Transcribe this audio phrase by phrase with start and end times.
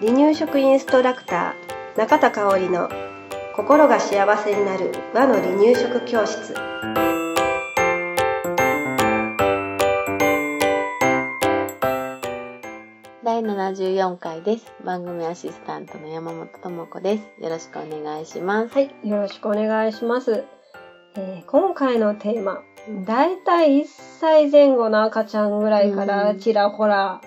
[0.00, 2.88] 離乳食インストラクター中田香織の
[3.54, 6.54] 心が幸せになる和の離乳食教室
[13.22, 14.72] 第74回です。
[14.84, 17.42] 番組アシスタントの山本智子です。
[17.42, 18.74] よろしくお願いします。
[18.74, 20.44] はいよろしくお願いします、
[21.16, 22.62] えー今回のテーマ
[23.04, 23.86] だいたい1
[24.20, 26.38] 歳前後の赤ちゃんぐらいからうん。
[26.38, 27.20] ちらほら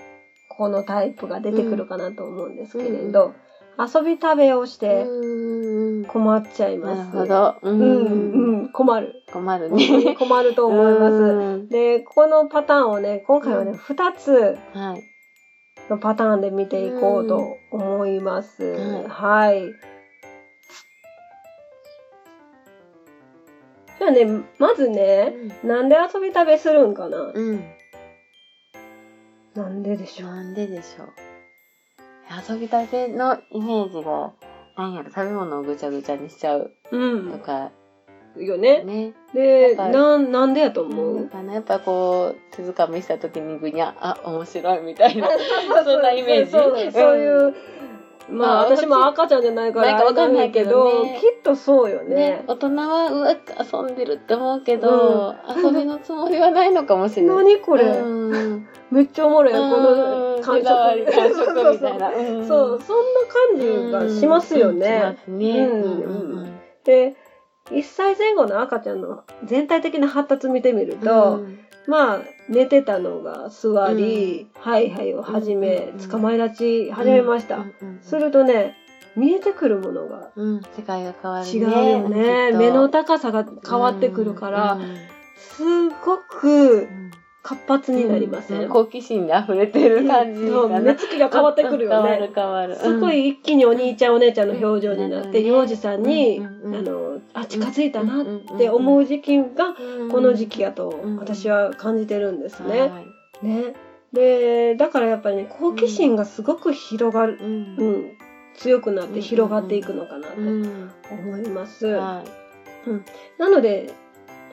[0.50, 3.34] このタイプが出てくるかなと思うんですけれど、
[3.78, 7.12] 遊び食べをしうて困っちゃいなます。
[7.12, 7.56] るほど。
[7.62, 9.14] ううんうん困る。
[9.32, 10.16] 困るね。
[10.18, 11.14] 困ると思います。
[11.14, 11.70] うん。
[11.70, 13.78] でこのパターンをね今回はね、うん。
[13.78, 15.04] 2つはい。
[15.90, 18.64] のパターンで見ていこうと思います。
[18.64, 19.08] うん。
[19.08, 19.64] はい。
[24.04, 24.26] じゃあね、
[24.60, 27.64] まずね、なんで遊び食べするんかな、うん。
[29.56, 30.30] なんででしょう？
[30.30, 31.08] なんででしょう？
[32.54, 34.34] 遊びたてのイメージが、
[34.76, 37.70] なんやろ、食べ物をぐちゃぐちゃにしちゃううとか、
[38.38, 38.44] ん。
[38.44, 38.84] よね。
[38.84, 39.14] ね。
[39.34, 41.20] で、やっぱりなん、なんでやとな思う？
[41.22, 45.30] んかな、やっぱこう、手づかみした時にぐにゃ、あ、面白いみたいな。
[45.86, 47.54] そんなイメージそうそうそういう、まあ
[48.30, 52.44] まあ私も赤ちゃんじゃないからわかんないけどねきっとそうよねね、。
[52.48, 57.38] 大人はうわ遊んでるって思うけど、遊びのつもりはないのかもしれない。
[57.38, 59.54] 何これ、うんめっちゃおもろい。
[59.54, 62.12] こうんの感手触り感触みたいな。
[62.48, 63.14] そう、そん
[63.92, 65.04] な感じがしますよね。
[65.06, 65.68] うんしますね。
[65.68, 67.16] うんうんで、
[67.72, 77.58] 1歳前後の赤ちゃんの全体的な発達見てみると、うんまあ、寝てたのが座り、ハイハイを始め、うん捕まえ立ち始めました。
[77.58, 78.76] うんうんするとね、
[79.16, 81.52] 見えてくるものがうん、世界が変わるね。
[81.52, 82.52] 違うよね。
[82.52, 84.98] 目の高さが変わってくるから、うん
[85.36, 86.48] すごく
[86.84, 87.03] うん
[87.44, 88.70] 活発になりません、うん。
[88.70, 90.82] 好奇心で溢れてる感じそうかな。
[90.82, 92.10] 目つきが変わってくるよね。
[92.10, 92.76] 変わる変わる。
[92.78, 95.46] すごい一気にお兄ちゃんお姉ちゃんの表情になって、うん。
[95.46, 96.62] 幼児さんに、うん。
[96.64, 96.76] うん。
[96.76, 100.10] あの、あ、近づいたなっってて思う時期が、うん。
[100.10, 101.18] この時期やとうん。
[101.18, 102.80] 私は感じてるんですね。
[102.80, 103.02] は
[103.44, 103.46] い。
[103.46, 103.74] ね。
[104.14, 107.76] で、だからやっぱりね、好奇心がすごく広がる、ううん。
[108.06, 108.12] ん、
[108.56, 110.90] 強くなって広がっていくのかなとうん。
[111.12, 111.88] 思います。
[111.88, 112.24] は
[113.38, 113.92] なので、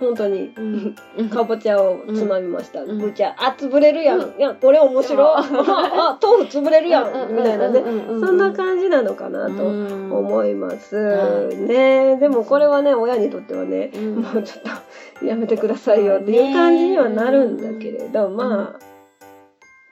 [0.00, 1.28] 本当に、いうん。
[1.28, 2.82] かぼちゃをつまみました。
[2.82, 2.98] うん。
[2.98, 4.20] ぐちゃ、あ、潰れるやん。
[4.20, 4.38] うん。
[4.38, 7.36] いや、これ面白あ、あ豆腐潰れるやん。
[7.36, 7.82] みたいなね。
[7.82, 10.96] ねそんな感じなのかなと思思います。
[10.96, 11.56] はい。
[11.56, 12.16] ね。
[12.16, 14.16] でもこれはね、親にとってはね、うん。
[14.16, 18.90] もうちょっとやめてくださいよっていう感じにはなるんだけれど、まあ、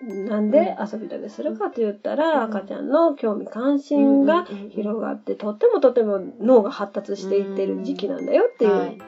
[0.06, 2.56] なんで遊び食べするかと言ったら、うん。
[2.56, 8.98] 赤ちゃんの興味関心が広がって、とってもとても脳が発達していってる時期なんだよっていう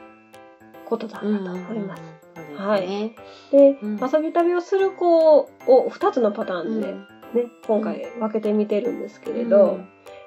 [0.91, 2.03] ことだなと思います。
[2.57, 3.15] はいね
[3.51, 7.05] で、うん遊び旅をする子を2つのパターンで、うんね、
[7.65, 9.79] 今回分けてみてるんですけれど、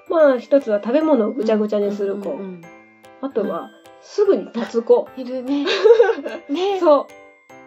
[0.08, 2.62] まあ一つは食べ物をぐちゃぐちゃにする子、うんうんうん
[3.20, 3.70] あとは
[4.02, 5.08] すぐに立つ子。
[5.16, 5.64] いるね
[6.50, 7.06] ね そう。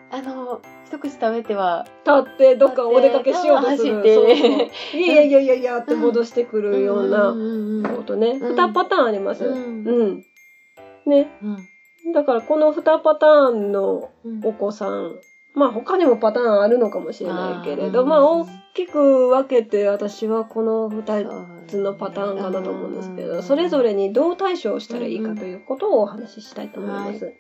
[0.10, 3.94] あの一口食べては立ってどっかお出かけしようとする。
[3.96, 8.40] そうそういやいやいやいやって戻してくるようなうんうんことね。
[8.40, 9.46] うん2パターンあります。
[9.46, 10.24] ううんん。
[11.06, 11.28] ね。
[12.08, 14.42] うんだからこの2パターンのうん。
[14.44, 15.20] お子さん、
[15.54, 27.34] まあ他にもパターンあるのかもしれないけれど、あーまあ大きく分けて私はこの2そうつのパターンかなと思うんですけど、うんそれぞれにどう対処をしたらいいかということをお話ししたいと思います。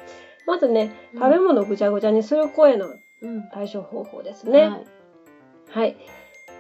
[0.45, 2.87] まずね、食べ物をぐちゃぐちゃにする声の
[3.21, 3.49] うん。
[3.51, 4.69] 対処方法ですね。
[4.69, 4.85] はい。
[5.69, 5.97] はい。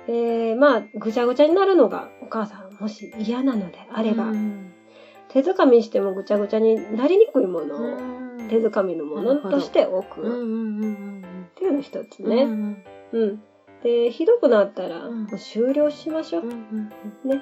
[0.07, 4.66] えー、まあ、ぐちゃぐちゃになるのがお母さんもし嫌なのであれば、うん
[5.29, 7.75] 手づかみしてもぐちゃぐちゃになりにくいもの。
[7.75, 8.47] をうん。
[8.49, 10.21] 手づかみのものとして置く。
[10.21, 10.23] っ
[11.55, 12.43] ていうの一つうんね。
[12.43, 12.83] うん。
[13.11, 13.41] うん。
[13.83, 15.23] で、ひどくなったら、うん。
[15.25, 16.45] もう終了しましょう。
[17.27, 17.41] ね。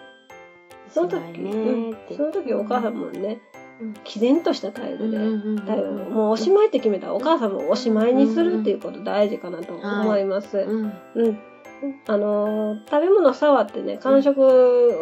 [0.89, 1.97] その時、うん。
[2.15, 3.39] その時お母さんもね、
[3.81, 3.93] うん。
[4.03, 10.57] 毅然とした態度で、うん対応もうおしまいって決めたらお母さんもおしまいにするっていうこと大事かなと思います。
[10.57, 10.93] うん。
[11.15, 11.39] うん。
[12.07, 14.41] あのー食べ物を触ってね、感触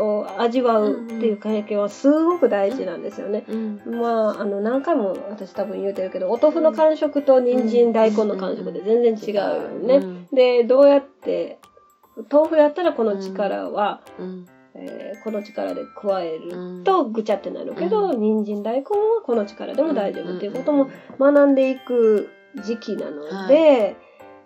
[0.02, 3.46] を味わうっていう経験はすごく大事なんですよね。
[3.48, 9.96] うんまあ、あの、何回も私多分言うてるけど、お豆腐の感触と人参、大根の感触で全然違うよね。
[9.96, 11.60] うんで、どうやって、
[12.32, 14.48] 豆腐やったらこの力は、うん。
[14.76, 16.84] えーこの力で加えるうん。
[16.84, 20.90] とぐちゃってなるけど、う人参、大根はこの力でも大丈夫っていうことも
[21.20, 22.30] 学んでいく
[22.66, 23.96] 時期なので、はい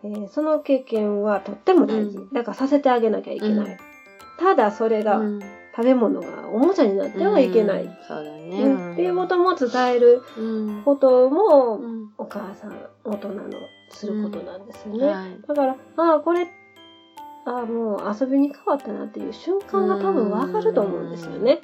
[0.03, 2.17] えーその経験はとっても大事。
[2.17, 2.33] うん。
[2.33, 3.71] だからさせてあげなきゃいけない。
[3.71, 3.77] うん。
[4.39, 5.39] ただそれが、うん。
[5.75, 7.83] 食べ物がおもちゃになってはいけない。
[7.83, 7.97] うん。
[8.07, 8.63] そうだね。
[8.63, 8.93] うん。
[8.93, 10.81] っていうことも伝えるうん。
[10.83, 12.09] ことも、うん。
[12.17, 13.51] お母さん、大人の
[13.91, 15.05] することなんですよね。
[15.07, 15.41] はい。
[15.47, 16.47] だから、ああ、これっ
[17.47, 21.61] あもう遊びに変わったなっていう瞬間が多分わかると思うんですよね。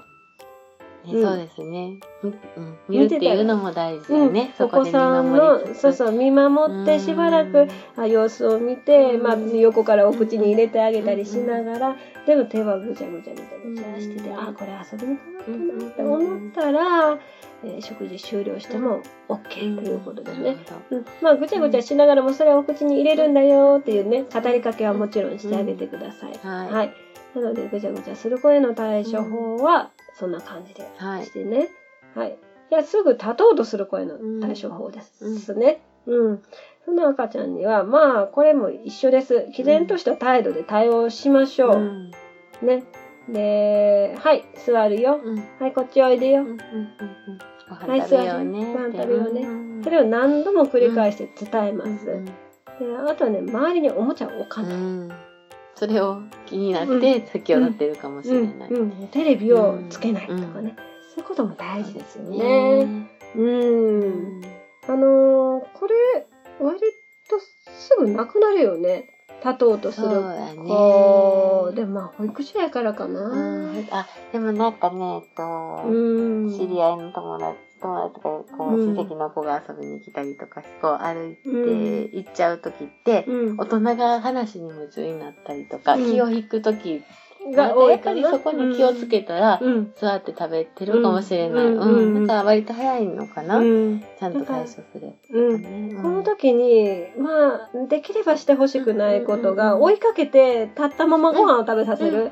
[1.05, 1.97] ね、そうですね。
[2.23, 4.53] うん、見るっていうのも大事よね。
[4.57, 7.67] うん、お子さんの、そうそう、見守ってしばらく、
[7.97, 11.95] あ様子を見て、まあ、横からお口に入れてあげたりしながら、
[12.25, 17.19] でも手はぐちゃぐちゃぐちゃぐちゃしてて、あ、これ遊びに変わったなって思ったら、
[17.65, 20.57] えー、食事終了しても OK ということでね。
[20.89, 26.39] うん、まあ、ぐちゃぐちゃしながらもそれをお口に入れるんだよっていうね、語りかけはもちろんしてあげてください。
[26.45, 26.69] はい。
[26.69, 26.93] はい。
[27.35, 31.69] なので、ぐちゃぐちゃする子への対処法は、そんな感じでしてね。
[32.15, 32.37] はい。
[32.71, 35.81] いや、すぐ立とうとする子への対処法ですね。
[36.05, 36.41] うん。
[36.85, 39.47] その赤ちゃんには、まあ、これも一緒です。
[39.53, 41.75] 毅然とした態度で対応しましょう。
[41.77, 42.11] うん、
[42.61, 42.83] ね。
[43.29, 45.19] で、はい、座るよ。
[45.23, 46.41] うん、はい、こっちおいでよ。
[46.41, 46.63] うんうんうん
[47.69, 48.65] はい、座るよね。
[48.73, 49.83] ご飯食べようね。
[49.83, 52.05] それを何度も繰り返して伝えます。
[52.05, 52.23] で
[53.07, 55.32] あとはね、周りにおもちゃを置かない。
[55.75, 58.69] それを気になって先を立ってるかもしれない。
[59.11, 60.75] テレビをつけないとかね。
[61.15, 63.09] そういうことも大事ですよね。
[63.35, 64.41] うん。
[64.87, 66.27] あのー、これ、
[66.59, 66.79] 割
[67.29, 69.09] とすぐなくなるよね。
[69.43, 71.69] 立とうとする子。
[71.71, 73.21] ね、でもまあ、保育所やからかな。
[73.21, 75.43] うん、あ、でもなんかね、えっと、
[75.87, 87.03] うん、知り合いの友達、友達とか、こう、親戚の子が遊びに来たりとか、こう歩いて行っちゃう時って、うん、大人が話に夢中になったりとか、気を引く時
[87.51, 89.61] が多いから、そこに気をつけたら、
[89.95, 91.65] 座って食べてるかもしれない。
[91.65, 92.27] うん。
[92.27, 93.59] だから割と早いのかな。
[93.59, 95.13] ちゃんと対処する。
[96.01, 102.31] この時に、まあ、できればしてほしくないことが、追いかけて、立ったままご飯を食べさせる。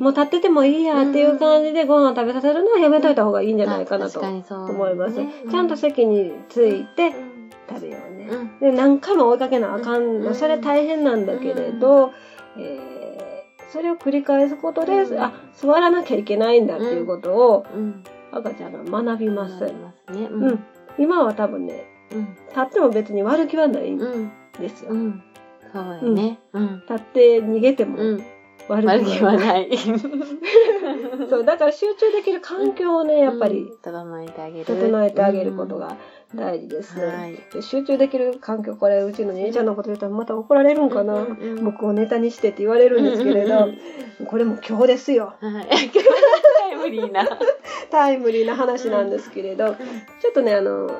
[0.00, 5.16] もう立っててもいいやっていう感じでご飯を食べさせるのはやめといた方がいいんじゃないかなと思います。
[5.50, 7.12] ちゃんと席について
[7.68, 8.30] 食べようね。
[8.60, 10.34] で、何回も追いかけなあかん。
[10.34, 12.12] それ大変なんだけれど、
[12.56, 12.99] えー
[13.72, 17.66] それを繰り返すことで、うん、あ座らなきゃいけないんだっていうことを、
[18.32, 19.54] 赤ちゃんが学びます。
[19.62, 19.68] ま
[20.08, 20.64] すね、うん、
[20.98, 21.86] 今は多分ね、
[22.50, 24.92] 立っても別に悪気はないんですよ。
[25.72, 27.96] そうやね、立って逃げても
[28.70, 29.68] 悪気はない。
[31.28, 34.64] そう、だから集中できる環境をね、やっぱり、整えてあげる。
[34.64, 35.96] 整えてあげることが
[36.34, 36.98] 大事です。
[36.98, 41.26] はい、で集中できる環境、これ、うちの兄ちゃんのこと言ったらまた怒られるんかな。
[41.62, 43.68] 僕をネタにしてって言われるんですけれど、
[44.26, 45.34] これも今日ですよ。
[45.40, 45.66] はい、
[46.60, 47.28] タイムリーな。
[47.90, 49.74] タイムリーな話なんですけれど、
[50.20, 50.90] ちょっとね、あの、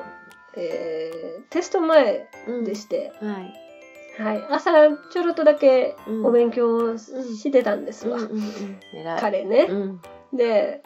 [0.55, 2.27] えー、テスト前
[2.65, 3.70] でして、はい
[4.17, 4.71] はい、朝
[5.11, 8.19] ちょろっとだけお勉強してたんですわ、
[9.19, 9.67] 彼ね、
[10.33, 10.83] で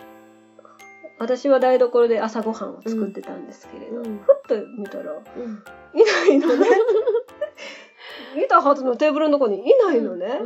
[1.18, 6.68] 私は台所で朝ごはんを作ってたんですけれど、ふっと見たら、いないのね。
[8.36, 10.42] 見たはずのテーブルのとこにいないのね、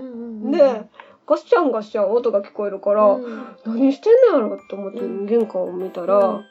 [0.52, 0.84] で
[1.28, 3.18] ガッシャンガッシャン音が聞こえるから、
[3.66, 6.42] 何してんのやろと思って玄関を見たら、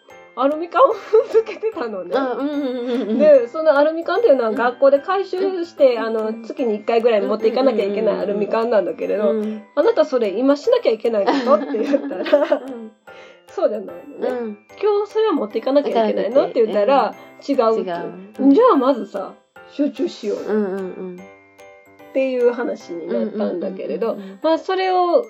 [0.42, 3.18] アルミ缶を踏んづけてたのね。
[3.18, 9.32] で、そのアルミ缶っていうのは学校で回収して、あの、月に1回ぐらい持っていかなきゃいけないアルミ缶なんだけれど、
[9.74, 12.24] あなたそれ今しなきゃいけないのって言ったら、
[13.48, 16.44] そうじゃないのね、今日それは持っていかなきゃいけないの？
[16.46, 17.14] って言ったら、
[17.48, 19.34] 違うじゃあまずさ、
[19.70, 25.24] 集中しようっていう話になったんだけれど、まあそれを、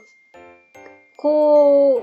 [1.17, 2.03] こう、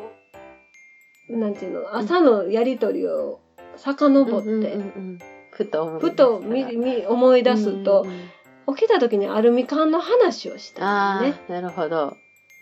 [1.30, 3.40] なんていうの、朝のやりとりを
[3.78, 4.78] 遡って、
[5.52, 8.06] ふとふと思い出すと、
[8.68, 11.36] 起きた時にアルミ缶の話をしたね。
[11.48, 12.18] なるほど。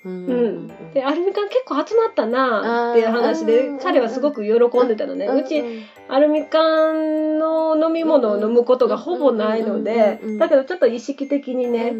[0.06, 5.28] うん、でアルミ缶結構集まったなっていう話で彼はすごく喜んでたのね。
[5.28, 5.64] うち
[6.10, 11.94] アルミ缶の飲み物を飲むことがほぼないのでだけどちょっと意識的にね、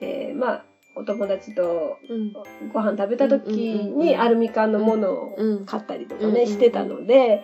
[0.00, 0.64] えー、まあ
[1.00, 1.98] お友達と
[2.72, 7.42] ご飯食べた時にアルミ缶のものを買ったりとかねしてたので。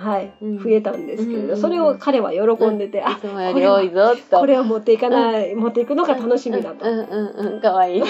[0.00, 3.28] はい、増えたんですけれど、それを彼は喜んでて、あ、こ
[3.58, 6.86] れはこれを持っていかない、持っていくのが楽しみだと。
[7.60, 8.00] かわいい。
[8.00, 8.04] っ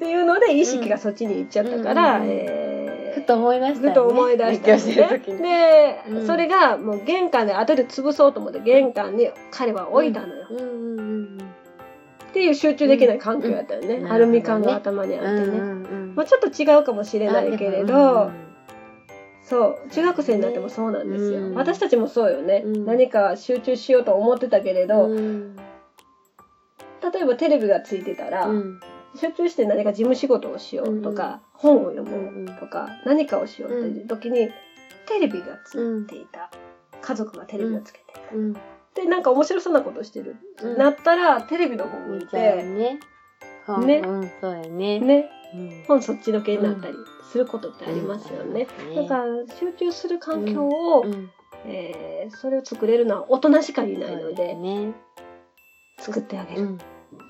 [0.00, 10.48] ていうので意識がそっちに行っちゃったから、えふと思い出した、ふと思い出した、で、それがもう玄関で後で潰そうと思って玄関に彼は置いたのよ。
[12.28, 14.06] っていう集中できない環境やったよね。
[14.08, 15.58] アルミ缶が頭にあってね。
[16.14, 18.30] まあちょっと違うかもしれないけれど、
[19.42, 19.90] そう。
[19.90, 21.54] 中学生になってもそうなんですよ。
[21.54, 22.62] 私たちもそうよね。
[22.64, 25.16] 何か集中しようと思ってたけれど、例
[27.22, 28.50] えばテレビがついてたら、
[29.16, 34.50] 集中して何か事務仕事をしようとか、本を読むとか、何かをしようっていう時に、
[35.06, 36.50] テレビがついていた。
[37.00, 38.14] 家族がテレビをつけてい
[38.54, 38.60] た。
[38.98, 40.36] で、なんか面白そうなことしてる。
[40.76, 42.98] なったら、テレビの方向いて、ね。
[43.68, 44.98] うん、そうやね。
[44.98, 45.30] ね。
[45.86, 46.94] 本そっちのけになったり
[47.30, 48.66] することってありますよね。
[48.96, 49.24] だから
[49.58, 51.04] 集中する環境を、
[51.64, 54.92] えー、それを作れるのは大人しかいないので、ね、
[55.98, 56.78] 作ってあげる。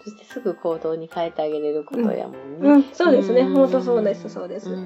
[0.04, 2.70] そしてすぐ行動に変えてあげれることやもんね。
[2.70, 3.44] うん、そうですね。
[3.44, 4.70] 本当そうです、そうです。
[4.70, 4.76] だ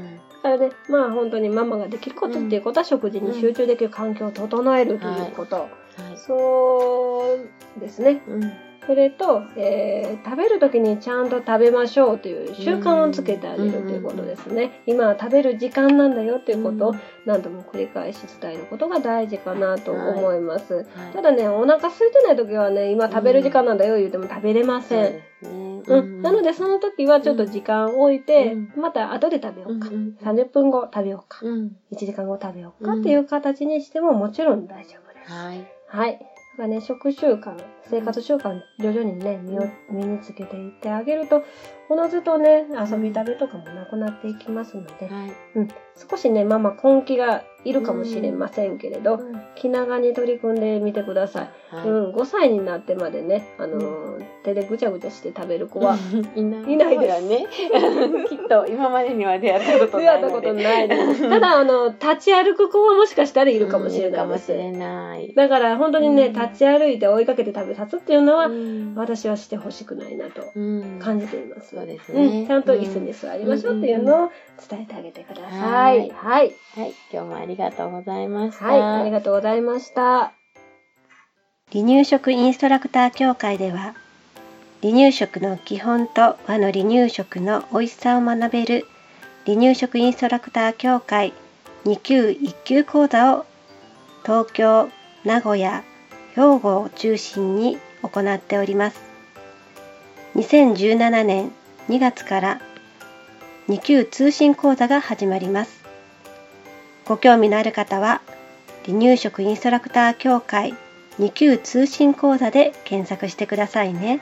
[0.43, 5.57] からね、まあ本当にママができることっていうことは、食事に集中できる環境を整えるということ。
[5.57, 7.37] はいはい、そ
[7.77, 8.23] うですね。
[8.29, 8.53] うん。
[8.87, 14.83] それと、えー、食べる時にちゃんと食べましょうという習慣をつけてあげるということですね。
[14.87, 16.95] 今は食べる時間なんだよということを
[17.25, 20.75] 何度も繰り返し伝えることが大事かなと思います。
[20.75, 20.85] はい。
[20.85, 25.21] はい、ただね、お腹空いてない時はね、今食べる時間なんだよ言うても食べれません。
[25.87, 31.39] うん、なのでその時はちょっと時間を置いて、また後で食べようか、30分後食べようか、
[31.93, 35.33] 1時間後食べようかっていう形にしてももちろん大丈夫です。
[35.33, 35.82] はい。
[35.93, 36.19] はい。
[36.57, 37.55] がね、食習慣、
[37.91, 41.43] 生活習慣、徐々にね、身を身につけていってあげると、
[41.93, 45.69] おのずとね、遊び食べとかもなくなっていきますので、はい、うん、
[46.09, 51.75] 少しね、ママ根気がいるかもしれませんけれど、うん、気長に取り組んでみてください。
[51.75, 55.97] はい、うん、5歳になってまでね、あのー、手でぐちゃぐちゃして食べる子は
[56.35, 57.47] いないいないですね。
[58.29, 60.07] きっと今までには出会ったことない。
[60.07, 61.29] 出会ったことないです。
[61.29, 64.23] ただ、あの、立ち歩く子はもしかしたらいるかもしれないです。
[64.23, 65.35] かもしれない。
[65.35, 68.49] だから本当にね、立ち歩いて追いかけて食べさすっていうのは、
[68.97, 70.43] 私はしてほしくないなと
[70.99, 71.77] 感じています。
[71.83, 74.31] そうですね、ちゃんと椅子に座りましょうっていうのを
[74.71, 75.99] 伝えてあげてください。
[75.99, 76.11] はい。
[76.11, 76.53] はい。
[77.13, 78.65] 今日もありがとうございました。
[78.67, 79.01] はい。
[79.01, 80.33] ありがとうございました。
[81.73, 83.97] 離乳食インストラクター協会では、
[84.81, 88.87] 離乳食の基本と和の離乳食の美味しさを学べる
[89.45, 91.33] 離乳食インストラクター協会
[91.85, 93.47] 2級1級講座を
[94.25, 94.89] 東京、
[95.25, 95.83] 名古屋、
[96.37, 99.01] 兵庫を中心に行っております。
[100.37, 101.53] 2017年
[101.89, 102.61] 2月から
[103.69, 105.83] 2級通信講座が始まります。
[107.05, 108.21] ご興味のある方は、
[108.85, 110.75] 離乳食インストラクター協会
[111.19, 114.21] 2級通信講座で検索してくださいね。